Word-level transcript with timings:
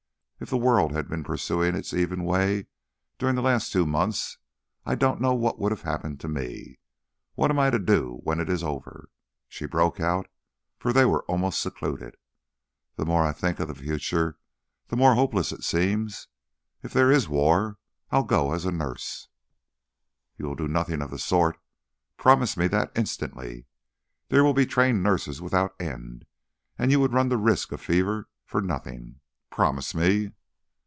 If 0.43 0.49
the 0.49 0.57
world 0.57 0.91
had 0.93 1.07
been 1.07 1.23
pursuing 1.23 1.75
its 1.75 1.93
even 1.93 2.23
way 2.23 2.65
during 3.19 3.35
the 3.35 3.43
last 3.43 3.71
two 3.71 3.85
months, 3.85 4.39
I 4.87 4.95
don't 4.95 5.21
know 5.21 5.35
what 5.35 5.59
would 5.59 5.71
have 5.71 5.83
happened 5.83 6.19
to 6.21 6.27
me. 6.27 6.79
What 7.35 7.51
am 7.51 7.59
I 7.59 7.69
to 7.69 7.77
do 7.77 8.21
when 8.23 8.39
it 8.39 8.49
is 8.49 8.63
over?" 8.63 9.09
she 9.47 9.67
broke 9.67 9.99
out, 9.99 10.25
for 10.79 10.93
they 10.93 11.05
were 11.05 11.23
almost 11.25 11.61
secluded. 11.61 12.15
"The 12.95 13.05
more 13.05 13.21
I 13.23 13.33
think 13.33 13.59
of 13.59 13.67
the 13.67 13.75
future 13.75 14.39
the 14.87 14.95
more 14.97 15.13
hopeless 15.13 15.51
it 15.51 15.63
seems. 15.63 16.27
If 16.81 16.91
there 16.91 17.11
is 17.11 17.29
war, 17.29 17.77
I'll 18.09 18.23
go 18.23 18.51
as 18.53 18.65
a 18.65 18.71
nurse" 18.71 19.27
"You 20.39 20.45
will 20.47 20.55
do 20.55 20.67
nothing 20.67 21.03
of 21.03 21.11
the 21.11 21.19
sort. 21.19 21.59
Promise 22.17 22.57
me 22.57 22.65
that 22.69 22.91
instantly. 22.95 23.67
There 24.29 24.43
will 24.43 24.55
be 24.55 24.65
trained 24.65 25.03
nurses 25.03 25.39
without 25.39 25.79
end, 25.79 26.25
and 26.79 26.89
you 26.89 26.99
would 26.99 27.13
run 27.13 27.29
the 27.29 27.37
risk 27.37 27.71
of 27.71 27.79
fever 27.79 28.27
for 28.43 28.59
nothing. 28.59 29.17
Promise 29.51 29.93
me." 29.95 30.31